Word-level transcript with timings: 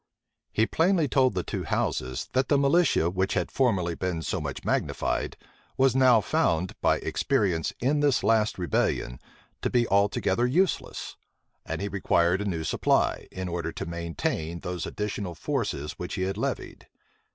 He 0.51 0.65
plainly 0.65 1.07
told 1.07 1.35
the 1.35 1.43
two 1.43 1.63
houses, 1.63 2.27
that 2.33 2.47
the 2.47 2.57
militia, 2.57 3.07
which 3.11 3.35
had 3.35 3.51
formerly 3.51 3.93
been 3.93 4.23
so 4.23 4.41
much 4.41 4.65
magnified, 4.65 5.37
was 5.77 5.95
now 5.95 6.21
found, 6.21 6.73
by 6.81 6.97
experience 6.97 7.71
in 7.79 7.99
the 7.99 8.19
last 8.23 8.57
rebellion, 8.57 9.19
to 9.61 9.69
be 9.69 9.87
altogether 9.87 10.47
useless; 10.47 11.17
and 11.67 11.81
he 11.81 11.87
required 11.87 12.41
a 12.41 12.45
new 12.45 12.63
supply, 12.63 13.27
in 13.31 13.47
order 13.47 13.71
to 13.73 13.85
maintain 13.85 14.61
those 14.61 14.87
additional 14.87 15.35
forces 15.35 15.91
which 15.99 16.15
he 16.15 16.23
had 16.23 16.35
levied. 16.35 16.87